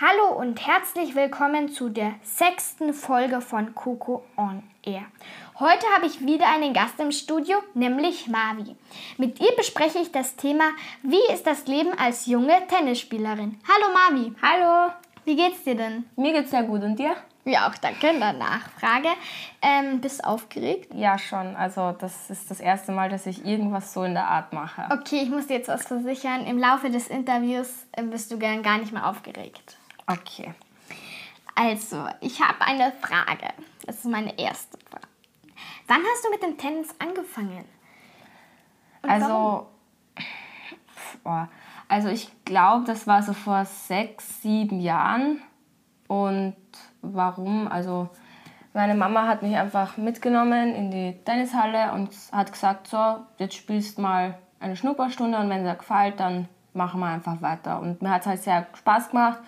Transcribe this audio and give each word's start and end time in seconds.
Hallo 0.00 0.38
und 0.38 0.64
herzlich 0.64 1.16
willkommen 1.16 1.70
zu 1.70 1.88
der 1.88 2.14
sechsten 2.22 2.94
Folge 2.94 3.40
von 3.40 3.74
Coco 3.74 4.22
on 4.36 4.62
Air. 4.84 5.02
Heute 5.58 5.86
habe 5.92 6.06
ich 6.06 6.24
wieder 6.24 6.46
einen 6.46 6.72
Gast 6.72 7.00
im 7.00 7.10
Studio, 7.10 7.56
nämlich 7.74 8.28
Mavi. 8.28 8.76
Mit 9.16 9.40
ihr 9.40 9.50
bespreche 9.56 9.98
ich 9.98 10.12
das 10.12 10.36
Thema, 10.36 10.66
wie 11.02 11.32
ist 11.34 11.48
das 11.48 11.66
Leben 11.66 11.98
als 11.98 12.26
junge 12.26 12.64
Tennisspielerin? 12.68 13.58
Hallo 13.66 13.92
Mavi. 13.92 14.32
Hallo. 14.40 14.92
Wie 15.24 15.34
geht's 15.34 15.64
dir 15.64 15.74
denn? 15.74 16.04
Mir 16.14 16.32
geht's 16.32 16.52
sehr 16.52 16.62
gut 16.62 16.84
und 16.84 16.96
dir? 16.96 17.16
Ja, 17.44 17.68
auch 17.68 17.74
danke. 17.78 18.16
Der 18.16 18.34
Nachfrage. 18.34 19.08
Ähm, 19.60 20.00
bist 20.00 20.20
du 20.20 20.28
aufgeregt? 20.28 20.94
Ja, 20.94 21.18
schon. 21.18 21.56
Also 21.56 21.90
das 21.90 22.30
ist 22.30 22.48
das 22.52 22.60
erste 22.60 22.92
Mal, 22.92 23.08
dass 23.08 23.26
ich 23.26 23.44
irgendwas 23.44 23.92
so 23.92 24.04
in 24.04 24.14
der 24.14 24.28
Art 24.28 24.52
mache. 24.52 24.84
Okay, 24.92 25.22
ich 25.22 25.28
muss 25.28 25.48
dir 25.48 25.56
jetzt 25.56 25.68
was 25.68 25.88
versichern. 25.88 26.46
Im 26.46 26.58
Laufe 26.58 26.88
des 26.88 27.08
Interviews 27.08 27.88
äh, 27.90 28.04
bist 28.04 28.30
du 28.30 28.38
gern 28.38 28.62
gar 28.62 28.78
nicht 28.78 28.92
mehr 28.92 29.04
aufgeregt. 29.04 29.76
Okay. 30.08 30.54
Also, 31.54 32.06
ich 32.20 32.40
habe 32.40 32.60
eine 32.62 32.92
Frage. 32.92 33.52
Das 33.86 33.96
ist 33.96 34.06
meine 34.06 34.38
erste 34.38 34.78
Frage. 34.90 35.06
Wann 35.86 36.02
hast 36.02 36.24
du 36.24 36.30
mit 36.30 36.42
dem 36.42 36.56
Tennis 36.56 36.94
angefangen? 36.98 37.64
Und 39.02 39.10
also, 39.10 39.68
oh, 41.24 41.44
also 41.88 42.08
ich 42.08 42.30
glaube, 42.44 42.84
das 42.84 43.06
war 43.06 43.22
so 43.22 43.32
vor 43.32 43.64
sechs, 43.64 44.42
sieben 44.42 44.80
Jahren. 44.80 45.42
Und 46.06 46.56
warum? 47.02 47.68
Also 47.68 48.08
meine 48.72 48.94
Mama 48.94 49.26
hat 49.26 49.42
mich 49.42 49.56
einfach 49.56 49.96
mitgenommen 49.96 50.74
in 50.74 50.90
die 50.90 51.18
Tennishalle 51.24 51.92
und 51.92 52.10
hat 52.32 52.52
gesagt, 52.52 52.88
so, 52.88 53.16
jetzt 53.38 53.54
spielst 53.54 53.98
mal 53.98 54.38
eine 54.60 54.76
Schnupperstunde 54.76 55.38
und 55.38 55.50
wenn 55.50 55.64
es 55.64 55.72
dir 55.72 55.78
gefällt, 55.78 56.20
dann 56.20 56.48
machen 56.72 57.00
wir 57.00 57.06
einfach 57.06 57.40
weiter. 57.40 57.80
Und 57.80 58.02
mir 58.02 58.10
hat 58.10 58.22
es 58.22 58.26
halt 58.26 58.42
sehr 58.42 58.66
Spaß 58.74 59.10
gemacht. 59.10 59.38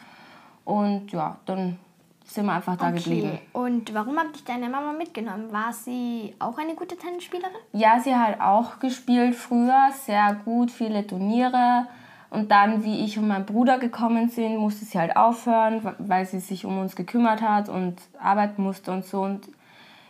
Und 0.71 1.11
ja, 1.11 1.37
dann 1.47 1.79
sind 2.25 2.47
wir 2.47 2.53
einfach 2.53 2.77
da 2.77 2.91
okay. 2.91 2.99
geblieben. 2.99 3.39
Und 3.53 3.93
warum 3.93 4.17
hat 4.19 4.35
dich 4.35 4.45
deine 4.45 4.69
Mama 4.69 4.93
mitgenommen? 4.93 5.53
War 5.53 5.73
sie 5.73 6.35
auch 6.39 6.59
eine 6.59 6.77
gute 6.77 6.97
Tennisspielerin? 6.97 7.57
Ja, 7.73 7.99
sie 7.99 8.15
hat 8.15 8.41
auch 8.41 8.79
gespielt 8.79 9.35
früher, 9.35 9.91
sehr 9.93 10.37
gut, 10.45 10.71
viele 10.71 11.05
Turniere. 11.05 11.89
Und 12.31 12.53
dann, 12.53 12.85
wie 12.85 13.05
ich 13.05 13.19
und 13.19 13.27
mein 13.27 13.45
Bruder 13.45 13.79
gekommen 13.81 14.29
sind, 14.29 14.59
musste 14.59 14.85
sie 14.85 14.97
halt 14.97 15.17
aufhören, 15.17 15.97
weil 15.99 16.25
sie 16.25 16.39
sich 16.39 16.65
um 16.65 16.79
uns 16.79 16.95
gekümmert 16.95 17.43
hat 17.43 17.69
und 17.69 17.97
arbeiten 18.21 18.63
musste 18.63 18.93
und 18.93 19.05
so. 19.05 19.23
Und 19.23 19.49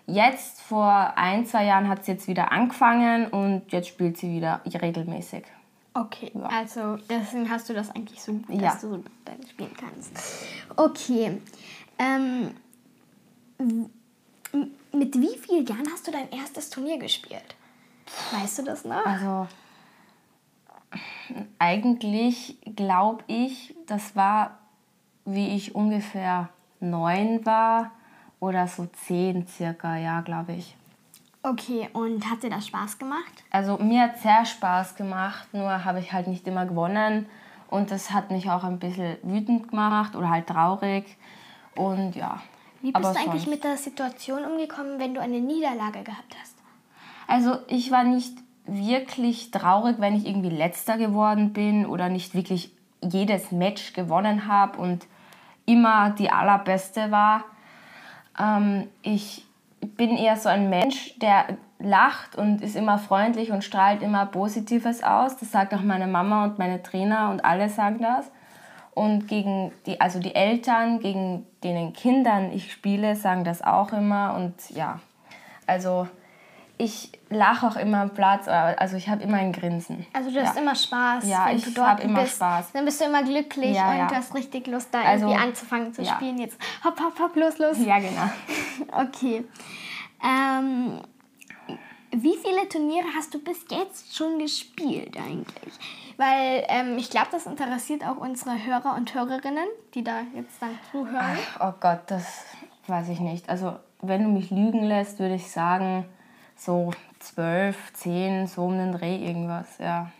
jetzt, 0.06 0.61
vor 0.61 1.14
ein, 1.16 1.47
zwei 1.47 1.64
Jahren, 1.64 1.88
hat 1.88 2.05
sie 2.05 2.12
jetzt 2.12 2.28
wieder 2.28 2.53
angefangen 2.53 3.28
und 3.28 3.72
jetzt 3.72 3.88
spielt 3.88 4.19
sie 4.19 4.31
wieder 4.31 4.61
regelmäßig. 4.66 5.44
Okay, 5.92 6.30
ja. 6.34 6.42
also 6.46 6.96
deswegen 7.08 7.50
hast 7.50 7.69
du 7.69 7.74
das 7.74 7.91
eigentlich 7.91 8.22
so, 8.22 8.33
dass 8.48 8.60
Ja. 8.60 8.74
du 8.74 8.80
so 8.80 9.05
dann 9.24 9.46
spielen 9.48 9.72
kannst. 9.77 10.12
Okay. 10.77 11.41
Ähm, 11.98 12.55
mit 14.92 15.14
wie 15.20 15.36
vielen 15.38 15.66
Jahren 15.66 15.87
hast 15.92 16.06
du 16.06 16.12
dein 16.12 16.31
erstes 16.31 16.70
Turnier 16.70 16.98
gespielt? 16.98 17.56
Weißt 18.32 18.59
du 18.59 18.62
das 18.62 18.84
noch? 18.84 19.04
Also 19.04 19.48
eigentlich 21.59 22.59
glaube 22.76 23.25
ich, 23.26 23.75
das 23.86 24.16
war, 24.16 24.59
wie 25.25 25.48
ich 25.54 25.75
ungefähr 25.75 26.48
neun 26.81 27.44
war 27.47 27.92
oder 28.41 28.66
so 28.66 28.86
zehn 29.06 29.47
circa, 29.47 29.97
ja, 29.97 30.20
glaube 30.22 30.54
ich. 30.54 30.76
Okay, 31.43 31.89
und 31.95 32.31
hat 32.31 32.43
dir 32.43 32.51
das 32.51 32.67
Spaß 32.67 32.99
gemacht? 32.99 33.45
Also 33.51 33.78
mir 33.78 34.03
hat 34.03 34.19
sehr 34.21 34.45
Spaß 34.45 34.95
gemacht, 34.97 35.49
nur 35.53 35.84
habe 35.84 36.01
ich 36.01 36.12
halt 36.12 36.27
nicht 36.27 36.47
immer 36.47 36.67
gewonnen 36.67 37.27
und 37.69 37.91
das 37.91 38.11
hat 38.11 38.31
mich 38.31 38.51
auch 38.51 38.62
ein 38.62 38.78
bisschen 38.78 39.17
wütend 39.23 39.69
gemacht 39.69 40.15
oder 40.17 40.28
halt 40.28 40.49
traurig 40.49 41.17
und 41.75 42.15
ja. 42.15 42.43
Wie 42.83 42.93
bist 42.93 43.05
du 43.05 43.09
eigentlich 43.09 43.43
sonst- 43.45 43.47
mit 43.49 43.65
der 43.65 43.77
Situation 43.78 44.45
umgekommen, 44.45 44.99
wenn 44.99 45.15
du 45.15 45.21
eine 45.21 45.41
Niederlage 45.41 46.03
gehabt 46.03 46.37
hast? 46.41 46.56
Also 47.27 47.59
ich 47.69 47.91
war 47.91 48.05
nicht 48.05 48.37
wirklich 48.67 49.51
traurig, 49.51 49.97
wenn 49.99 50.15
ich 50.17 50.27
irgendwie 50.27 50.51
letzter 50.51 50.99
geworden 50.99 51.53
bin 51.55 51.87
oder 51.87 52.09
nicht 52.11 52.34
wirklich 52.34 52.72
jedes 53.03 53.51
Match 53.51 53.95
gewonnen 53.95 54.47
habe 54.47 54.78
und 54.78 55.07
immer 55.65 56.11
die 56.11 56.31
allerbeste 56.31 57.11
war. 57.11 57.45
Ähm, 58.39 58.89
ich 59.03 59.47
bin 59.80 60.16
eher 60.16 60.36
so 60.36 60.48
ein 60.48 60.70
Mensch, 60.70 61.18
der 61.18 61.44
lacht 61.78 62.36
und 62.36 62.60
ist 62.62 62.76
immer 62.76 62.98
freundlich 62.98 63.52
und 63.52 63.64
strahlt 63.64 64.02
immer 64.02 64.26
Positives 64.26 65.02
aus. 65.02 65.36
Das 65.36 65.50
sagt 65.50 65.74
auch 65.74 65.82
meine 65.82 66.06
Mama 66.06 66.44
und 66.44 66.58
meine 66.58 66.82
Trainer 66.82 67.30
und 67.30 67.44
alle 67.44 67.68
sagen 67.68 68.00
das. 68.00 68.30
Und 68.92 69.28
gegen 69.28 69.72
die, 69.86 70.00
also 70.00 70.18
die 70.18 70.34
Eltern, 70.34 71.00
gegen 71.00 71.46
denen 71.64 71.92
Kindern 71.92 72.52
ich 72.52 72.72
spiele, 72.72 73.16
sagen 73.16 73.44
das 73.44 73.62
auch 73.62 73.92
immer. 73.92 74.34
Und 74.34 74.70
ja, 74.70 75.00
also 75.66 76.08
ich 76.80 77.12
lache 77.28 77.66
auch 77.66 77.76
immer 77.76 77.98
am 77.98 78.10
Platz, 78.14 78.48
also 78.48 78.96
ich 78.96 79.08
habe 79.08 79.22
immer 79.22 79.36
ein 79.36 79.52
Grinsen. 79.52 80.06
Also 80.14 80.30
du 80.30 80.41
hast 80.42 80.56
Ja. 80.56 80.62
immer 80.62 80.74
Spaß, 80.74 81.28
Ja, 81.28 81.46
wenn 81.46 81.56
ich 81.58 81.64
du 81.64 81.70
dort 81.72 82.00
immer 82.00 82.22
bist. 82.22 82.36
Spaß. 82.36 82.72
Dann 82.72 82.84
bist 82.86 83.00
du 83.00 83.04
immer 83.04 83.22
glücklich 83.22 83.76
Ja, 83.76 83.91
und 83.91 83.98
ja. 83.98 84.06
du 84.06 84.14
hast 84.16 84.34
richtig 84.34 84.66
Lust, 84.66 84.88
da 84.92 85.02
Also, 85.02 85.26
irgendwie 85.26 85.42
anzufangen 85.46 85.92
zu 85.92 86.04
spielen. 86.04 86.38
Jetzt 86.38 86.58
hopp, 86.82 86.98
hopp, 86.98 87.18
hopp, 87.20 87.36
los, 87.36 87.58
los. 87.58 87.76
Ja, 87.84 87.98
genau. 87.98 88.30
Okay. 88.92 89.44
Ähm, 90.24 91.00
wie 92.12 92.36
viele 92.42 92.68
Turniere 92.68 93.06
hast 93.16 93.32
du 93.34 93.38
bis 93.38 93.64
jetzt 93.70 94.16
schon 94.16 94.38
gespielt 94.38 95.16
eigentlich? 95.16 95.74
Weil 96.16 96.64
ähm, 96.68 96.97
ich 96.98 97.08
glaube, 97.10 97.28
das 97.30 97.47
interessiert 97.47 98.04
auch 98.06 98.16
unsere 98.16 98.64
Hörer 98.64 98.94
und 98.97 99.14
Hörerinnen, 99.14 99.68
die 99.94 100.02
da 100.02 100.22
jetzt 100.34 100.60
dann 100.60 100.78
zuhören. 100.91 101.38
Oh 101.60 101.72
Gott, 101.78 102.00
das 102.08 102.24
weiß 102.88 103.10
ich 103.10 103.20
nicht. 103.20 103.48
Also 103.48 103.76
wenn 104.02 104.24
du 104.24 104.30
mich 104.30 104.50
lügen 104.50 104.82
lässt, 104.82 105.18
würde 105.20 105.34
ich 105.34 105.50
sagen 105.50 106.04
so 106.60 106.93
zwölf, 107.19 107.93
zehn, 107.94 108.47
so 108.47 108.65
um 108.65 108.76
den 108.76 108.93
Dreh 108.93 109.16
irgendwas, 109.16 109.78
ja. 109.78 110.10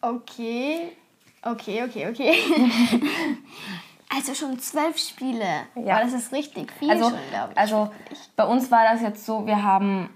Okay, 0.00 0.92
okay, 1.42 1.82
okay, 1.82 2.08
okay. 2.08 2.34
also 4.14 4.34
schon 4.34 4.58
zwölf 4.58 4.98
Spiele. 4.98 5.66
Ja. 5.74 5.96
Aber 5.96 6.04
das 6.04 6.12
ist 6.12 6.32
richtig 6.32 6.70
viel 6.72 6.90
Also, 6.90 7.10
schon, 7.10 7.18
glaube 7.30 7.52
ich. 7.52 7.58
also 7.58 7.90
bei 8.36 8.44
uns 8.44 8.70
war 8.70 8.84
das 8.84 9.00
jetzt 9.00 9.24
so, 9.24 9.46
wir 9.46 9.62
haben 9.62 10.10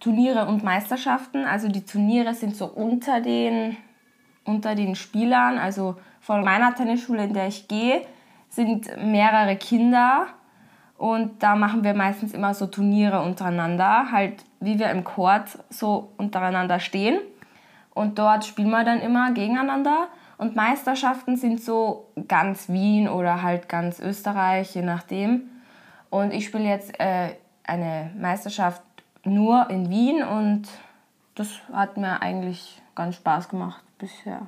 Turniere 0.00 0.46
und 0.46 0.64
Meisterschaften. 0.64 1.44
Also 1.44 1.68
die 1.68 1.84
Turniere 1.84 2.34
sind 2.34 2.56
so 2.56 2.66
unter 2.66 3.20
den, 3.20 3.76
unter 4.44 4.74
den 4.74 4.94
Spielern. 4.94 5.58
Also 5.58 5.96
von 6.20 6.42
meiner 6.42 6.74
Tennisschule, 6.74 7.24
in 7.24 7.34
der 7.34 7.48
ich 7.48 7.68
gehe, 7.68 8.06
sind 8.48 8.88
mehrere 8.96 9.56
Kinder. 9.56 10.28
Und 10.98 11.42
da 11.42 11.56
machen 11.56 11.84
wir 11.84 11.94
meistens 11.94 12.32
immer 12.32 12.54
so 12.54 12.66
Turniere 12.66 13.20
untereinander, 13.22 14.10
halt 14.10 14.44
wie 14.60 14.78
wir 14.78 14.90
im 14.90 15.04
Court 15.04 15.58
so 15.68 16.12
untereinander 16.16 16.80
stehen. 16.80 17.20
Und 17.94 18.18
dort 18.18 18.44
spielen 18.44 18.70
wir 18.70 18.84
dann 18.84 19.00
immer 19.00 19.32
gegeneinander. 19.32 20.08
Und 20.38 20.56
Meisterschaften 20.56 21.36
sind 21.36 21.62
so 21.62 22.08
ganz 22.28 22.68
Wien 22.68 23.08
oder 23.08 23.42
halt 23.42 23.68
ganz 23.68 24.00
Österreich, 24.00 24.74
je 24.74 24.82
nachdem. 24.82 25.50
Und 26.10 26.32
ich 26.32 26.46
spiele 26.46 26.64
jetzt 26.64 26.98
äh, 27.00 27.36
eine 27.64 28.10
Meisterschaft 28.18 28.82
nur 29.24 29.68
in 29.70 29.90
Wien 29.90 30.22
und 30.22 30.68
das 31.34 31.48
hat 31.72 31.96
mir 31.96 32.22
eigentlich 32.22 32.80
ganz 32.94 33.16
Spaß 33.16 33.48
gemacht 33.48 33.82
bisher. 33.98 34.46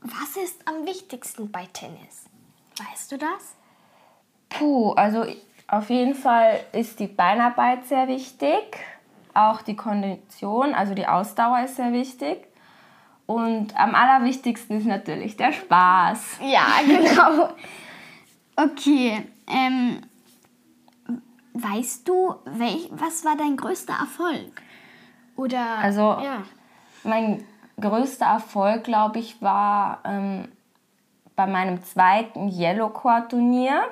Was 0.00 0.36
ist 0.42 0.66
am 0.68 0.86
wichtigsten 0.86 1.50
bei 1.50 1.66
Tennis? 1.72 2.26
Weißt 2.78 3.12
du 3.12 3.18
das? 3.18 3.56
Puh, 4.48 4.92
also 4.92 5.24
auf 5.68 5.90
jeden 5.90 6.14
Fall 6.14 6.60
ist 6.72 7.00
die 7.00 7.06
Beinarbeit 7.08 7.86
sehr 7.86 8.08
wichtig, 8.08 8.76
auch 9.34 9.62
die 9.62 9.76
Kondition, 9.76 10.74
also 10.74 10.94
die 10.94 11.06
Ausdauer 11.06 11.60
ist 11.64 11.76
sehr 11.76 11.92
wichtig. 11.92 12.46
Und 13.26 13.76
am 13.76 13.94
allerwichtigsten 13.96 14.78
ist 14.78 14.86
natürlich 14.86 15.36
der 15.36 15.52
Spaß. 15.52 16.38
Ja, 16.42 16.66
genau. 16.86 17.48
Okay, 18.54 19.26
ähm, 19.48 20.00
weißt 21.54 22.06
du, 22.08 22.36
welch, 22.44 22.88
was 22.92 23.24
war 23.24 23.36
dein 23.36 23.56
größter 23.56 23.94
Erfolg? 23.94 24.62
Oder, 25.36 25.78
Also- 25.82 26.18
ja. 26.22 26.42
Mein 27.04 27.44
größter 27.80 28.26
Erfolg, 28.26 28.84
glaube 28.84 29.18
ich, 29.20 29.40
war 29.42 30.00
ähm, 30.04 30.48
bei 31.36 31.46
meinem 31.46 31.82
zweiten 31.84 32.48
Yellow 32.48 32.88
Court 32.88 33.30
Turnier. 33.30 33.84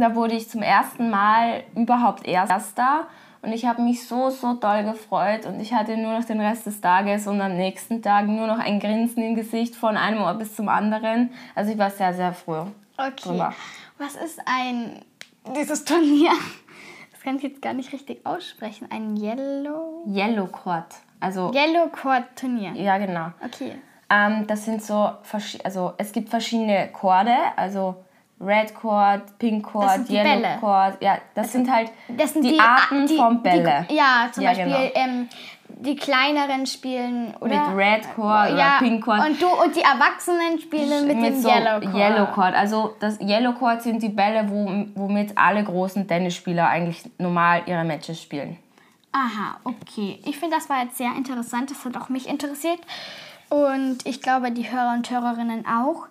Da 0.00 0.14
wurde 0.14 0.34
ich 0.34 0.48
zum 0.48 0.62
ersten 0.62 1.10
Mal 1.10 1.64
überhaupt 1.76 2.26
Erster. 2.26 3.06
Und 3.42 3.52
ich 3.52 3.64
habe 3.64 3.80
mich 3.80 4.06
so, 4.06 4.30
so 4.30 4.54
doll 4.54 4.84
gefreut 4.84 5.46
und 5.46 5.60
ich 5.60 5.72
hatte 5.72 5.96
nur 5.96 6.12
noch 6.12 6.24
den 6.24 6.40
Rest 6.40 6.66
des 6.66 6.80
Tages 6.80 7.26
und 7.26 7.40
am 7.40 7.56
nächsten 7.56 8.02
Tag 8.02 8.26
nur 8.26 8.46
noch 8.46 8.58
ein 8.58 8.80
Grinsen 8.80 9.22
im 9.22 9.34
Gesicht 9.34 9.74
von 9.74 9.96
einem 9.96 10.20
Ohr 10.20 10.34
bis 10.34 10.54
zum 10.54 10.68
anderen. 10.68 11.30
Also 11.54 11.72
ich 11.72 11.78
war 11.78 11.90
sehr, 11.90 12.12
sehr 12.12 12.34
froh. 12.34 12.66
Okay. 12.98 13.12
Drüber. 13.16 13.54
Was 13.96 14.14
ist 14.16 14.40
ein, 14.44 15.02
dieses 15.56 15.84
Turnier? 15.84 16.32
Das 17.12 17.26
kann 17.26 17.36
ich 17.36 17.42
jetzt 17.42 17.60
gar 17.60 17.74
nicht 17.74 17.92
richtig 17.92 18.24
aussprechen. 18.24 18.88
Ein 18.90 19.14
Yellow... 19.14 20.04
Yellow 20.06 20.46
Court. 20.46 20.86
Also, 21.20 21.52
Yellow 21.52 21.88
Court 21.88 22.24
Turnier. 22.34 22.72
Ja, 22.72 22.96
genau. 22.96 23.26
Okay. 23.44 23.74
Ähm, 24.08 24.46
das 24.46 24.64
sind 24.64 24.82
so, 24.82 25.10
also 25.62 25.92
es 25.98 26.12
gibt 26.12 26.30
verschiedene 26.30 26.88
Chorde, 26.88 27.34
also 27.56 27.96
Red 28.40 28.74
Chord, 28.74 29.38
Pink 29.38 29.64
Chord, 29.64 30.08
Yellow 30.08 30.40
Bälle. 30.40 30.56
Chord. 30.60 31.02
Ja, 31.02 31.18
das, 31.34 31.46
das 31.46 31.52
sind 31.52 31.70
halt 31.70 31.90
das 32.08 32.32
sind 32.32 32.42
die, 32.42 32.52
die 32.52 32.60
Arten 32.60 33.06
die, 33.06 33.16
von 33.16 33.42
Bälle. 33.42 33.86
Die, 33.90 33.94
ja, 33.96 34.28
zum 34.32 34.42
ja, 34.42 34.50
Beispiel 34.50 34.72
genau. 34.72 34.90
ähm, 34.94 35.28
die 35.66 35.96
kleineren 35.96 36.66
spielen 36.66 37.34
oder? 37.40 37.68
mit 37.68 37.76
Red 37.76 38.14
Chord 38.14 38.50
ja, 38.50 38.54
oder 38.54 38.78
Pink 38.78 39.04
Chord. 39.04 39.20
Und, 39.28 39.42
du, 39.42 39.46
und 39.46 39.76
die 39.76 39.82
Erwachsenen 39.82 40.58
spielen 40.58 41.06
mit, 41.06 41.16
mit 41.16 41.26
dem 41.26 41.40
so 41.40 41.48
Yellow 41.48 41.80
Chord. 41.80 41.94
Yellow 41.94 42.26
Chord. 42.26 42.54
Also 42.54 42.96
das 42.98 43.20
Yellow 43.20 43.52
Chord 43.52 43.82
sind 43.82 44.02
die 44.02 44.08
Bälle, 44.08 44.48
wo, 44.48 44.86
womit 44.94 45.36
alle 45.36 45.62
großen 45.62 46.08
Tennisspieler 46.08 46.68
eigentlich 46.68 47.02
normal 47.18 47.62
ihre 47.66 47.84
Matches 47.84 48.22
spielen. 48.22 48.56
Aha, 49.12 49.58
okay. 49.64 50.20
Ich 50.24 50.38
finde, 50.38 50.56
das 50.56 50.70
war 50.70 50.82
jetzt 50.82 50.96
sehr 50.96 51.12
interessant. 51.16 51.70
Das 51.70 51.84
hat 51.84 51.96
auch 51.96 52.08
mich 52.08 52.28
interessiert. 52.28 52.78
Und 53.48 53.98
ich 54.04 54.22
glaube, 54.22 54.52
die 54.52 54.70
Hörer 54.70 54.94
und 54.94 55.10
Hörerinnen 55.10 55.66
auch. 55.66 56.06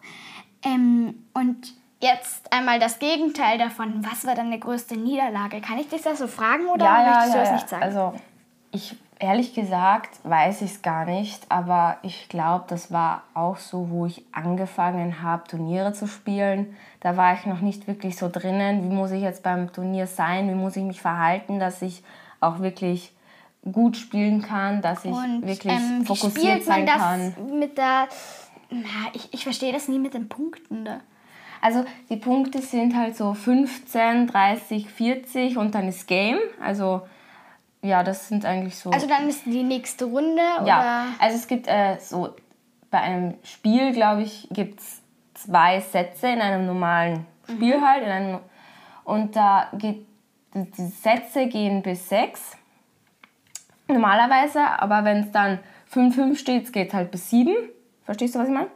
Ähm, 0.63 1.23
und 1.33 1.73
jetzt 1.99 2.51
einmal 2.51 2.79
das 2.79 2.99
Gegenteil 2.99 3.57
davon. 3.57 4.05
Was 4.09 4.25
war 4.25 4.35
deine 4.35 4.59
größte 4.59 4.97
Niederlage? 4.97 5.61
Kann 5.61 5.77
ich 5.77 5.89
dich 5.89 6.01
das 6.01 6.19
so 6.19 6.27
fragen 6.27 6.67
oder 6.67 6.85
ja, 6.85 7.01
ja, 7.01 7.09
möchtest 7.09 7.35
ja, 7.35 7.41
du 7.41 7.47
es 7.47 7.51
nicht 7.53 7.69
sagen? 7.69 7.83
Also, 7.83 8.13
ich 8.71 8.95
ehrlich 9.19 9.53
gesagt 9.53 10.19
weiß 10.23 10.61
ich 10.61 10.71
es 10.71 10.81
gar 10.81 11.05
nicht, 11.05 11.45
aber 11.49 11.97
ich 12.03 12.29
glaube, 12.29 12.65
das 12.67 12.91
war 12.91 13.23
auch 13.33 13.57
so, 13.57 13.89
wo 13.89 14.05
ich 14.05 14.23
angefangen 14.31 15.21
habe, 15.21 15.47
Turniere 15.47 15.93
zu 15.93 16.07
spielen. 16.07 16.75
Da 17.01 17.17
war 17.17 17.33
ich 17.33 17.45
noch 17.45 17.59
nicht 17.59 17.87
wirklich 17.87 18.17
so 18.17 18.29
drinnen. 18.29 18.83
Wie 18.89 18.93
muss 18.93 19.11
ich 19.11 19.21
jetzt 19.21 19.43
beim 19.43 19.71
Turnier 19.71 20.07
sein? 20.07 20.49
Wie 20.49 20.55
muss 20.55 20.77
ich 20.77 20.83
mich 20.83 21.01
verhalten, 21.01 21.59
dass 21.59 21.81
ich 21.81 22.03
auch 22.39 22.59
wirklich 22.59 23.13
gut 23.69 23.97
spielen 23.97 24.41
kann, 24.41 24.81
dass 24.81 25.03
ich 25.03 25.11
Und, 25.11 25.45
wirklich 25.45 25.73
ähm, 25.73 26.05
fokussiert 26.05 26.63
sein 26.63 26.85
kann. 26.85 27.35
Mit 27.59 27.77
der, 27.77 28.07
na, 28.69 29.09
ich, 29.11 29.33
ich 29.33 29.43
verstehe 29.43 29.73
das 29.73 29.89
nie 29.89 29.99
mit 29.99 30.13
den 30.13 30.29
Punkten. 30.29 30.85
Da. 30.85 31.01
Also 31.61 31.85
die 32.09 32.15
Punkte 32.15 32.61
sind 32.61 32.95
halt 32.95 33.15
so 33.15 33.33
15, 33.33 34.27
30, 34.27 34.89
40 34.89 35.57
und 35.57 35.75
dann 35.75 35.87
ist 35.87 36.07
Game. 36.07 36.37
Also 36.61 37.01
ja, 37.81 38.03
das 38.03 38.27
sind 38.27 38.45
eigentlich 38.45 38.75
so. 38.75 38.91
Also 38.91 39.07
dann 39.07 39.27
ist 39.27 39.45
die 39.45 39.63
nächste 39.63 40.05
Runde? 40.05 40.41
Ja, 40.41 40.61
oder? 40.63 41.05
also 41.19 41.37
es 41.37 41.47
gibt 41.47 41.67
äh, 41.67 41.97
so 41.99 42.35
bei 42.91 42.99
einem 42.99 43.35
Spiel, 43.43 43.93
glaube 43.93 44.23
ich, 44.23 44.47
gibt 44.51 44.79
es 44.79 45.01
zwei 45.33 45.79
Sätze 45.79 46.27
in 46.27 46.41
einem 46.41 46.65
normalen 46.65 47.25
Spiel 47.49 47.77
mhm. 47.77 47.85
halt. 47.85 48.03
In 48.03 48.09
einem, 48.09 48.39
und 49.03 49.35
da 49.35 49.69
geht 49.77 50.05
die 50.53 50.87
Sätze 50.87 51.47
gehen 51.47 51.81
bis 51.81 52.09
sechs 52.09 52.57
normalerweise, 53.89 54.61
aber 54.61 55.03
wenn 55.03 55.19
es 55.19 55.31
dann 55.31 55.59
5-5 55.93 56.37
steht, 56.37 56.71
geht 56.71 56.89
es 56.89 56.93
halt 56.93 57.11
bis 57.11 57.29
7. 57.29 57.53
Verstehst 58.05 58.35
du, 58.35 58.39
was 58.39 58.47
ich 58.47 58.53
meine? 58.53 58.69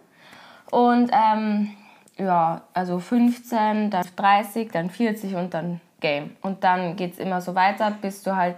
Und 0.71 1.12
ähm, 1.13 1.71
ja, 2.18 2.62
also 2.74 3.00
15, 3.00 3.89
dann 3.89 4.06
30, 4.15 4.71
dann 4.71 4.89
40 4.89 5.36
und 5.36 5.54
dann 5.54 5.81
Game. 6.00 6.36
Und 6.42 6.63
dann 6.63 6.95
geht 6.95 7.13
es 7.13 7.19
immer 7.19 7.42
so 7.42 7.56
weiter, 7.56 7.92
bis 7.92 8.24
du 8.24 8.36
halt, 8.36 8.57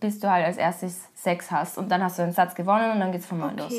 bis 0.00 0.20
du 0.20 0.30
halt 0.30 0.46
als 0.46 0.56
erstes 0.56 1.08
6 1.14 1.50
hast. 1.50 1.78
Und 1.78 1.90
dann 1.90 2.02
hast 2.02 2.18
du 2.18 2.22
den 2.22 2.32
Satz 2.32 2.54
gewonnen 2.54 2.92
und 2.92 3.00
dann 3.00 3.12
geht 3.12 3.20
es 3.20 3.26
von 3.26 3.38
neu 3.38 3.46
okay. 3.46 3.56
los. 3.58 3.72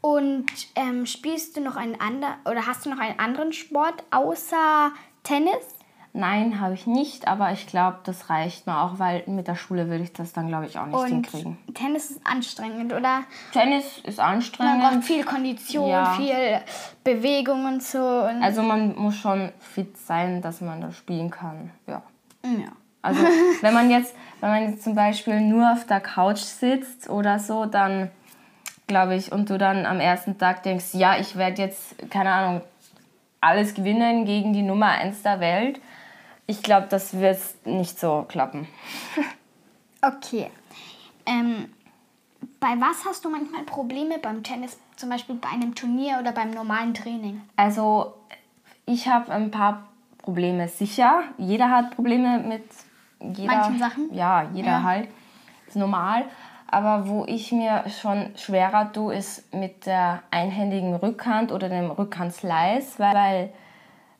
Und 0.00 0.46
ähm, 0.74 1.06
spielst 1.06 1.56
du 1.56 1.60
noch 1.60 1.76
einen 1.76 2.00
anderen 2.00 2.34
oder 2.44 2.66
hast 2.66 2.84
du 2.84 2.90
noch 2.90 2.98
einen 2.98 3.18
anderen 3.20 3.52
Sport 3.52 4.02
außer 4.10 4.90
Tennis? 5.22 5.64
Nein, 6.14 6.60
habe 6.60 6.74
ich 6.74 6.86
nicht, 6.86 7.26
aber 7.26 7.52
ich 7.52 7.66
glaube, 7.66 7.98
das 8.04 8.28
reicht 8.28 8.66
mir 8.66 8.82
auch, 8.82 8.98
weil 8.98 9.22
mit 9.26 9.48
der 9.48 9.54
Schule 9.54 9.88
würde 9.88 10.04
ich 10.04 10.12
das 10.12 10.34
dann, 10.34 10.48
glaube 10.48 10.66
ich, 10.66 10.78
auch 10.78 10.84
nicht 10.84 10.94
und 10.94 11.06
hinkriegen. 11.06 11.58
Tennis 11.72 12.10
ist 12.10 12.26
anstrengend, 12.26 12.92
oder? 12.92 13.22
Tennis 13.52 13.98
ist 14.04 14.20
anstrengend. 14.20 14.82
Man 14.82 14.92
braucht 14.92 15.04
viel 15.04 15.24
Kondition, 15.24 15.88
ja. 15.88 16.12
viel 16.12 16.60
Bewegung 17.02 17.64
und 17.64 17.82
so. 17.82 17.98
Und 17.98 18.42
also 18.42 18.62
man 18.62 18.94
muss 18.94 19.16
schon 19.16 19.52
fit 19.58 19.96
sein, 19.96 20.42
dass 20.42 20.60
man 20.60 20.82
das 20.82 20.96
spielen 20.98 21.30
kann, 21.30 21.70
ja. 21.86 22.02
Ja. 22.44 22.72
Also 23.00 23.22
wenn 23.62 23.72
man 23.72 23.90
jetzt, 23.90 24.14
wenn 24.40 24.50
man 24.50 24.70
jetzt 24.70 24.84
zum 24.84 24.94
Beispiel 24.94 25.40
nur 25.40 25.72
auf 25.72 25.86
der 25.86 26.00
Couch 26.00 26.40
sitzt 26.40 27.08
oder 27.08 27.38
so, 27.38 27.64
dann 27.64 28.10
glaube 28.86 29.14
ich, 29.14 29.32
und 29.32 29.48
du 29.48 29.56
dann 29.56 29.86
am 29.86 29.98
ersten 29.98 30.36
Tag 30.36 30.62
denkst, 30.62 30.92
ja, 30.92 31.18
ich 31.18 31.36
werde 31.36 31.62
jetzt, 31.62 31.94
keine 32.10 32.32
Ahnung, 32.32 32.60
alles 33.40 33.72
gewinnen 33.72 34.26
gegen 34.26 34.52
die 34.52 34.62
Nummer 34.62 34.88
1 34.88 35.22
der 35.22 35.40
Welt, 35.40 35.80
ich 36.46 36.62
glaube, 36.62 36.86
das 36.90 37.18
wird 37.18 37.38
nicht 37.64 37.98
so 37.98 38.24
klappen. 38.28 38.68
okay. 40.02 40.50
Ähm, 41.26 41.72
bei 42.60 42.80
was 42.80 43.04
hast 43.06 43.24
du 43.24 43.30
manchmal 43.30 43.62
Probleme 43.62 44.18
beim 44.18 44.42
Tennis, 44.42 44.78
zum 44.96 45.08
Beispiel 45.08 45.36
bei 45.36 45.48
einem 45.48 45.74
Turnier 45.74 46.18
oder 46.20 46.32
beim 46.32 46.50
normalen 46.50 46.94
Training? 46.94 47.40
Also 47.56 48.14
ich 48.86 49.08
habe 49.08 49.32
ein 49.32 49.50
paar 49.50 49.88
Probleme 50.18 50.68
sicher. 50.68 51.22
Jeder 51.38 51.70
hat 51.70 51.94
Probleme 51.94 52.38
mit 52.38 52.64
jeder, 53.20 53.52
manchen 53.52 53.78
Sachen. 53.78 54.14
Ja, 54.14 54.48
jeder 54.52 54.68
ja. 54.68 54.82
halt. 54.82 55.08
Ist 55.66 55.76
normal. 55.76 56.24
Aber 56.66 57.06
wo 57.06 57.24
ich 57.26 57.52
mir 57.52 57.84
schon 58.00 58.30
schwerer 58.36 58.92
tue, 58.92 59.14
ist 59.14 59.52
mit 59.52 59.84
der 59.84 60.22
einhändigen 60.30 60.94
Rückhand 60.94 61.52
oder 61.52 61.68
dem 61.68 61.90
Rückhandslice, 61.90 62.98
weil 62.98 63.52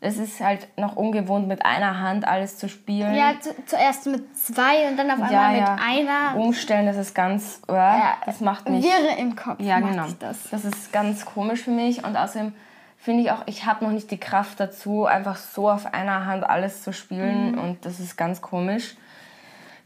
es 0.04 0.18
ist 0.18 0.40
halt 0.40 0.66
noch 0.76 0.96
ungewohnt, 0.96 1.46
mit 1.46 1.64
einer 1.64 2.00
Hand 2.00 2.26
alles 2.26 2.58
zu 2.58 2.68
spielen. 2.68 3.14
Ja, 3.14 3.34
zu, 3.40 3.50
zuerst 3.66 4.06
mit 4.06 4.36
zwei 4.36 4.88
und 4.88 4.96
dann 4.96 5.08
auf 5.12 5.22
einmal 5.22 5.32
ja, 5.32 5.52
ja. 5.52 5.70
mit 5.70 5.80
einer. 5.80 6.36
Umstellen, 6.44 6.86
das 6.86 6.96
ist 6.96 7.14
ganz, 7.14 7.62
äh, 7.68 7.72
ja, 7.72 8.16
das 8.26 8.40
macht 8.40 8.68
mich... 8.68 8.84
Wirre 8.84 9.16
im 9.16 9.36
Kopf 9.36 9.60
Ja, 9.60 9.78
genau. 9.78 10.06
Das. 10.18 10.50
das 10.50 10.64
ist 10.64 10.92
ganz 10.92 11.24
komisch 11.24 11.62
für 11.62 11.70
mich 11.70 12.04
und 12.04 12.16
außerdem 12.16 12.52
finde 12.98 13.22
ich 13.22 13.30
auch, 13.30 13.42
ich 13.46 13.64
habe 13.64 13.84
noch 13.84 13.92
nicht 13.92 14.10
die 14.10 14.18
Kraft 14.18 14.58
dazu, 14.58 15.06
einfach 15.06 15.36
so 15.36 15.70
auf 15.70 15.94
einer 15.94 16.26
Hand 16.26 16.42
alles 16.42 16.82
zu 16.82 16.92
spielen 16.92 17.52
mhm. 17.52 17.58
und 17.58 17.84
das 17.84 18.00
ist 18.00 18.16
ganz 18.16 18.42
komisch. 18.42 18.96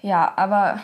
Ja, 0.01 0.33
aber 0.37 0.81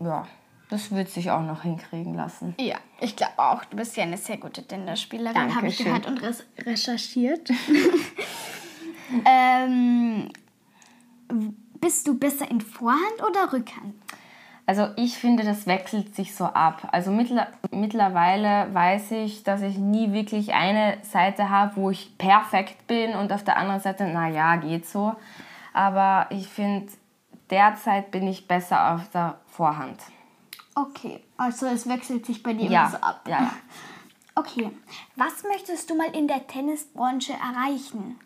ja, 0.00 0.26
das 0.70 0.90
wird 0.90 1.10
sich 1.10 1.30
auch 1.30 1.42
noch 1.42 1.64
hinkriegen 1.64 2.14
lassen. 2.14 2.54
Ja, 2.58 2.76
ich 2.98 3.14
glaube 3.14 3.32
auch. 3.36 3.62
Du 3.66 3.76
bist 3.76 3.94
ja 3.98 4.04
eine 4.04 4.16
sehr 4.16 4.38
gute 4.38 4.66
Tennisspielerin, 4.66 5.54
habe 5.54 5.66
ich 5.66 5.76
gehört 5.76 6.06
und 6.06 6.22
recherchiert. 6.64 7.50
Ähm, 9.24 10.28
bist 11.80 12.06
du 12.06 12.18
besser 12.18 12.50
in 12.50 12.60
Vorhand 12.60 13.22
oder 13.26 13.52
Rückhand? 13.52 13.94
Also 14.66 14.86
ich 14.94 15.18
finde, 15.18 15.42
das 15.42 15.66
wechselt 15.66 16.14
sich 16.14 16.34
so 16.34 16.44
ab. 16.44 16.88
Also 16.92 17.10
mittler 17.10 17.48
mittlerweile 17.72 18.72
weiß 18.72 19.10
ich, 19.12 19.42
dass 19.42 19.62
ich 19.62 19.78
nie 19.78 20.12
wirklich 20.12 20.54
eine 20.54 20.98
Seite 21.02 21.50
habe, 21.50 21.74
wo 21.74 21.90
ich 21.90 22.16
perfekt 22.18 22.86
bin 22.86 23.14
und 23.14 23.32
auf 23.32 23.42
der 23.42 23.56
anderen 23.56 23.80
Seite, 23.80 24.04
naja, 24.04 24.56
geht 24.56 24.86
so. 24.86 25.16
Aber 25.72 26.26
ich 26.30 26.46
finde, 26.46 26.86
derzeit 27.50 28.12
bin 28.12 28.28
ich 28.28 28.46
besser 28.46 28.94
auf 28.94 29.08
der 29.08 29.40
Vorhand. 29.48 30.00
Okay, 30.76 31.20
also 31.36 31.66
es 31.66 31.88
wechselt 31.88 32.26
sich 32.26 32.42
bei 32.42 32.54
dir 32.54 32.70
ja. 32.70 32.82
immer 32.82 32.90
so 32.90 32.96
ab. 32.98 33.22
Ja, 33.26 33.40
ja. 33.40 33.52
Okay, 34.36 34.70
was 35.16 35.42
möchtest 35.42 35.90
du 35.90 35.96
mal 35.96 36.14
in 36.16 36.28
der 36.28 36.46
Tennisbranche 36.46 37.32
erreichen? 37.32 38.18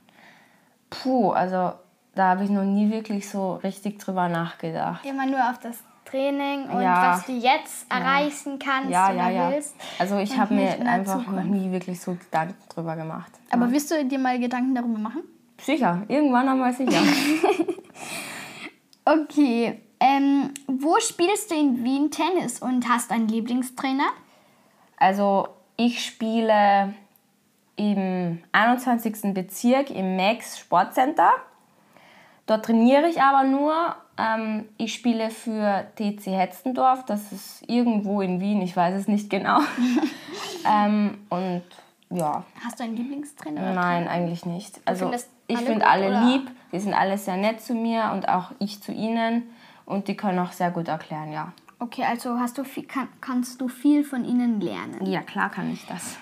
Puh, 1.02 1.30
also 1.30 1.72
da 2.14 2.30
habe 2.30 2.44
ich 2.44 2.50
noch 2.50 2.64
nie 2.64 2.90
wirklich 2.90 3.28
so 3.28 3.54
richtig 3.56 3.98
drüber 3.98 4.28
nachgedacht. 4.28 5.04
Immer 5.04 5.26
nur 5.26 5.50
auf 5.50 5.58
das 5.58 5.78
Training 6.04 6.68
und 6.68 6.82
ja. 6.82 7.12
was 7.12 7.26
du 7.26 7.32
jetzt 7.32 7.90
erreichen 7.90 8.58
kannst 8.58 8.90
ja, 8.90 9.10
oder 9.10 9.30
ja, 9.30 9.50
willst. 9.50 9.74
Also 9.98 10.18
ich 10.18 10.36
habe 10.36 10.54
mir 10.54 10.78
einfach 10.86 11.18
Zukunft. 11.18 11.32
noch 11.32 11.44
nie 11.44 11.72
wirklich 11.72 12.00
so 12.00 12.12
Gedanken 12.12 12.62
drüber 12.68 12.94
gemacht. 12.94 13.32
Aber 13.50 13.70
wirst 13.72 13.90
du 13.90 14.04
dir 14.04 14.18
mal 14.18 14.38
Gedanken 14.38 14.74
darüber 14.74 14.98
machen? 14.98 15.22
Sicher, 15.60 16.02
irgendwann 16.08 16.48
einmal 16.48 16.72
sicher. 16.72 16.92
okay, 19.04 19.80
ähm, 19.98 20.50
wo 20.66 20.98
spielst 21.00 21.50
du 21.50 21.54
in 21.54 21.82
Wien 21.82 22.10
Tennis 22.10 22.60
und 22.60 22.88
hast 22.88 23.10
einen 23.10 23.28
Lieblingstrainer? 23.28 24.08
Also 24.98 25.48
ich 25.76 26.04
spiele 26.04 26.94
im 27.76 28.43
21. 28.52 29.35
Bezirk 29.35 29.90
im 29.90 30.16
Max 30.16 30.59
Sportcenter. 30.59 31.31
Dort 32.47 32.66
trainiere 32.66 33.09
ich 33.09 33.21
aber 33.21 33.45
nur. 33.45 33.97
Ähm, 34.16 34.66
ich 34.76 34.95
spiele 34.95 35.31
für 35.31 35.87
TC 35.97 36.26
Hetzendorf, 36.26 37.04
das 37.04 37.33
ist 37.33 37.69
irgendwo 37.69 38.21
in 38.21 38.40
Wien, 38.40 38.62
ich 38.62 38.76
weiß 38.76 38.95
es 38.95 39.09
nicht 39.09 39.28
genau. 39.28 39.59
ähm, 40.71 41.19
und 41.31 41.62
ja. 42.11 42.45
Hast 42.64 42.78
du 42.78 42.85
einen 42.85 42.97
Lieblingstrainer? 42.97 43.73
Nein, 43.73 44.07
eigentlich 44.07 44.47
nicht. 44.47 44.81
Also 44.85 45.11
ich 45.49 45.57
alle 45.57 45.66
finde 45.66 45.87
alle 45.87 46.09
oder? 46.09 46.21
lieb, 46.26 46.50
die 46.71 46.78
sind 46.78 46.95
alle 46.95 47.19
sehr 47.19 47.37
nett 47.37 47.61
zu 47.61 47.75
mir 47.75 48.11
und 48.12 48.28
auch 48.28 48.52
ich 48.61 48.81
zu 48.83 48.93
ihnen 48.93 49.50
und 49.85 50.07
die 50.07 50.16
können 50.16 50.38
auch 50.38 50.52
sehr 50.52 50.71
gut 50.71 50.88
erklären, 50.88 51.33
ja. 51.33 51.52
Okay, 51.81 52.04
also 52.04 52.38
hast 52.38 52.57
du 52.57 52.64
viel, 52.64 52.85
kann, 52.85 53.09
kannst 53.21 53.61
du 53.61 53.69
viel 53.69 54.04
von 54.04 54.25
ihnen 54.25 54.61
lernen. 54.61 55.04
Ja, 55.07 55.23
klar 55.23 55.50
kann 55.50 55.73
ich 55.73 55.87
das. 55.87 56.16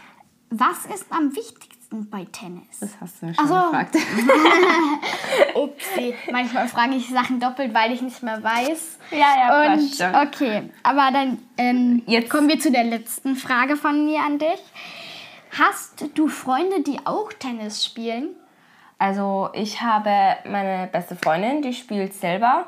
Was 0.55 0.85
ist 0.85 1.07
am 1.11 1.35
wichtigsten 1.35 2.11
bei 2.11 2.27
Tennis? 2.31 2.81
Das 2.81 2.91
hast 3.01 3.23
du 3.23 3.27
mir 3.27 3.35
schon 3.35 3.49
so. 3.49 3.55
gefragt. 3.55 3.97
Upsi, 5.55 6.15
manchmal 6.31 6.69
frage 6.69 6.95
ich 6.95 7.09
Sachen 7.09 7.41
doppelt, 7.41 7.73
weil 7.75 7.93
ich 7.93 8.03
nicht 8.03 8.23
mehr 8.23 8.43
weiß. 8.43 8.99
Ja, 9.13 9.19
ja, 9.19 9.63
Und 9.73 9.79
passt 9.81 9.97
schon. 9.99 10.15
okay, 10.15 10.71
aber 10.83 11.11
dann 11.13 11.39
ähm, 11.57 12.03
Jetzt- 12.07 12.31
kommen 12.31 12.49
wir 12.49 12.59
zu 12.59 12.71
der 12.71 12.85
letzten 12.85 13.37
Frage 13.37 13.77
von 13.77 14.05
mir 14.05 14.21
an 14.21 14.39
dich. 14.39 14.63
Hast 15.59 16.05
du 16.15 16.29
Freunde, 16.29 16.83
die 16.83 16.99
auch 17.07 17.33
Tennis 17.33 17.85
spielen? 17.85 18.29
Also 18.99 19.51
ich 19.53 19.83
habe 19.83 20.11
meine 20.49 20.87
beste 20.87 21.17
Freundin, 21.17 21.61
die 21.63 21.75
spielt 21.75 22.15
selber, 22.15 22.67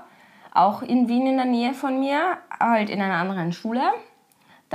auch 0.53 0.83
in 0.83 1.09
Wien 1.09 1.26
in 1.26 1.37
der 1.37 1.47
Nähe 1.47 1.73
von 1.75 2.00
mir, 2.00 2.38
halt 2.61 2.91
in 2.91 3.00
einer 3.00 3.17
anderen 3.17 3.53
Schule. 3.53 3.83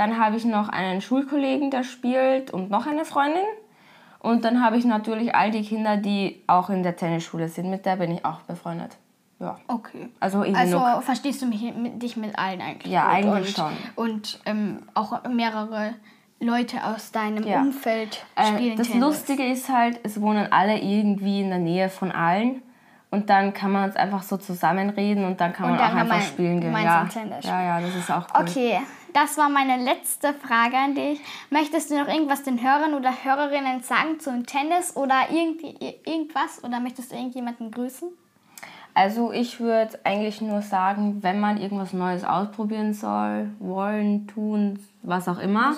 Dann 0.00 0.18
habe 0.18 0.36
ich 0.36 0.46
noch 0.46 0.70
einen 0.70 1.02
Schulkollegen, 1.02 1.70
der 1.70 1.84
spielt 1.84 2.50
und 2.52 2.70
noch 2.70 2.86
eine 2.86 3.04
Freundin. 3.04 3.44
Und 4.18 4.46
dann 4.46 4.64
habe 4.64 4.78
ich 4.78 4.86
natürlich 4.86 5.34
all 5.34 5.50
die 5.50 5.60
Kinder, 5.60 5.98
die 5.98 6.42
auch 6.46 6.70
in 6.70 6.82
der 6.82 6.96
Tennisschule 6.96 7.48
sind. 7.48 7.68
Mit 7.68 7.84
der 7.84 7.96
bin 7.96 8.12
ich 8.12 8.24
auch 8.24 8.40
befreundet. 8.40 8.96
Ja. 9.40 9.58
Okay. 9.68 10.08
Also 10.18 10.40
Also 10.54 10.80
verstehst 11.02 11.42
du 11.42 11.46
mich 11.46 11.74
mit, 11.74 12.02
dich 12.02 12.16
mit 12.16 12.38
allen 12.38 12.62
eigentlich? 12.62 12.90
Ja, 12.90 13.08
eigentlich 13.08 13.48
und, 13.48 13.56
schon. 13.56 13.72
Und 13.94 14.40
ähm, 14.46 14.84
auch 14.94 15.22
mehrere 15.28 15.92
Leute 16.40 16.82
aus 16.82 17.12
deinem 17.12 17.44
Ja. 17.44 17.60
Umfeld 17.60 18.24
Äh, 18.36 18.46
spielen 18.46 18.76
das 18.78 18.88
Tennis. 18.88 19.02
Lustige 19.02 19.44
ist 19.44 19.68
halt, 19.68 20.00
es 20.02 20.18
wohnen 20.22 20.50
alle 20.50 20.78
irgendwie 20.78 21.42
in 21.42 21.50
der 21.50 21.58
Nähe 21.58 21.90
von 21.90 22.10
allen. 22.10 22.62
Und 23.10 23.28
dann 23.28 23.52
kann 23.52 23.72
man 23.72 23.84
uns 23.84 23.96
einfach 23.96 24.22
so 24.22 24.38
zusammenreden 24.38 25.24
und 25.24 25.40
dann 25.40 25.52
kann 25.52 25.66
Und 25.66 25.72
man 25.72 25.78
dann 25.80 25.92
auch 25.92 26.00
einfach 26.00 26.16
man 26.16 26.22
spielen 26.22 26.60
gehen. 26.60 26.72
Ja. 26.72 27.06
ja, 27.42 27.62
ja, 27.62 27.80
das 27.80 27.96
ist 27.96 28.10
auch 28.10 28.26
cool. 28.34 28.46
Okay, 28.48 28.80
das 29.12 29.36
war 29.36 29.48
meine 29.48 29.82
letzte 29.82 30.34
Frage 30.34 30.76
an 30.76 30.94
dich. 30.94 31.20
Möchtest 31.50 31.90
du 31.90 31.98
noch 31.98 32.08
irgendwas 32.08 32.42
den 32.42 32.62
Hörern 32.62 32.94
oder 32.94 33.12
Hörerinnen 33.24 33.82
sagen 33.82 34.20
zum 34.20 34.46
Tennis 34.46 34.96
oder 34.96 35.30
irgendwie, 35.30 35.76
irgendwas? 36.04 36.62
Oder 36.64 36.80
möchtest 36.80 37.12
du 37.12 37.16
irgendjemanden 37.16 37.70
grüßen? 37.70 38.08
Also 38.94 39.32
ich 39.32 39.60
würde 39.60 39.98
eigentlich 40.04 40.40
nur 40.40 40.62
sagen, 40.62 41.22
wenn 41.22 41.40
man 41.40 41.58
irgendwas 41.58 41.92
Neues 41.92 42.24
ausprobieren 42.24 42.92
soll, 42.92 43.50
wollen, 43.58 44.26
tun, 44.26 44.84
was 45.02 45.28
auch 45.28 45.38
immer, 45.38 45.76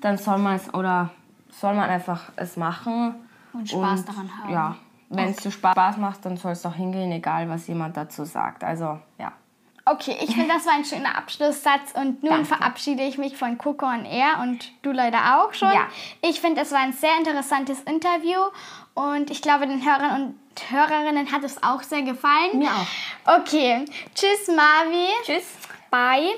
dann 0.00 0.16
soll 0.16 0.38
man 0.38 0.56
es 0.56 0.72
oder 0.72 1.10
soll 1.50 1.74
man 1.74 1.90
einfach 1.90 2.32
es 2.36 2.56
machen. 2.56 3.14
Und 3.52 3.68
Spaß 3.68 4.04
daran 4.04 4.30
haben. 4.38 4.52
Ja, 4.52 4.76
wenn 5.08 5.28
es 5.28 5.36
dir 5.36 5.50
Spaß 5.50 5.98
macht, 5.98 6.24
dann 6.24 6.36
soll 6.36 6.52
es 6.52 6.64
auch 6.66 6.74
hingehen, 6.74 7.12
egal 7.12 7.48
was 7.48 7.66
jemand 7.66 7.96
dazu 7.96 8.24
sagt. 8.24 8.64
Also 8.64 8.98
ja. 9.18 9.32
Okay, 9.88 10.16
ich 10.20 10.34
finde, 10.34 10.48
das 10.48 10.66
war 10.66 10.72
ein 10.72 10.84
schöner 10.84 11.16
Abschlusssatz 11.16 11.92
und 11.94 12.24
nun 12.24 12.32
Danke. 12.32 12.46
verabschiede 12.46 13.04
ich 13.04 13.18
mich 13.18 13.36
von 13.36 13.56
Coco 13.56 13.86
on 13.86 14.04
Air 14.04 14.40
und 14.42 14.72
du 14.82 14.90
leider 14.90 15.38
auch 15.38 15.54
schon. 15.54 15.70
Ja. 15.70 15.86
Ich 16.22 16.40
finde, 16.40 16.62
es 16.62 16.72
war 16.72 16.80
ein 16.80 16.92
sehr 16.92 17.16
interessantes 17.18 17.82
Interview 17.82 18.40
und 18.94 19.30
ich 19.30 19.42
glaube, 19.42 19.68
den 19.68 19.86
Hörern 19.86 20.22
und 20.22 20.70
Hörerinnen 20.70 21.30
hat 21.30 21.44
es 21.44 21.62
auch 21.62 21.84
sehr 21.84 22.02
gefallen. 22.02 22.58
Mir 22.58 22.70
auch. 22.70 23.38
Okay, 23.38 23.84
tschüss 24.16 24.48
Marvi. 24.48 25.06
Tschüss. 25.24 25.44
Bye 25.88 26.34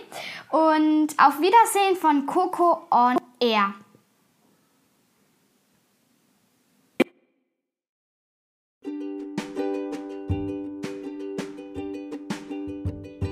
und 0.50 1.08
auf 1.18 1.40
Wiedersehen 1.40 1.96
von 1.98 2.26
Coco 2.26 2.86
on 2.90 3.16
Air. 3.40 3.72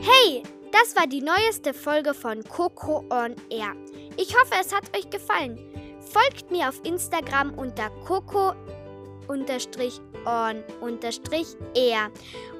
Hey, 0.08 0.44
das 0.70 0.94
war 0.94 1.08
die 1.08 1.20
neueste 1.20 1.74
Folge 1.74 2.14
von 2.14 2.44
Coco 2.44 2.98
on 3.10 3.34
Air. 3.50 3.74
Ich 4.16 4.36
hoffe, 4.36 4.54
es 4.60 4.72
hat 4.72 4.96
euch 4.96 5.10
gefallen. 5.10 5.58
Folgt 5.98 6.48
mir 6.52 6.68
auf 6.68 6.80
Instagram 6.84 7.52
unter 7.54 7.90
coco 8.06 8.52
on 9.26 9.44
air 11.74 12.10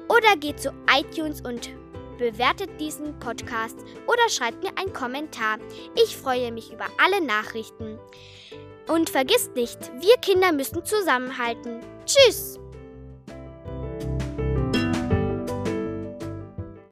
oder 0.09 0.35
geht 0.37 0.59
zu 0.59 0.73
iTunes 0.93 1.39
und 1.39 1.69
bewertet 2.17 2.69
diesen 2.81 3.17
Podcast 3.19 3.77
oder 4.07 4.27
schreibt 4.27 4.61
mir 4.61 4.77
einen 4.77 4.91
Kommentar. 4.91 5.57
Ich 5.95 6.17
freue 6.17 6.51
mich 6.51 6.73
über 6.73 6.87
alle 7.01 7.25
Nachrichten. 7.25 7.97
Und 8.89 9.09
vergisst 9.09 9.55
nicht, 9.55 9.79
wir 10.01 10.17
Kinder 10.17 10.51
müssen 10.51 10.83
zusammenhalten. 10.83 11.79
Tschüss! 12.05 12.59